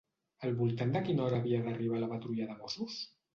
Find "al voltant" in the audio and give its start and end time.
0.47-0.93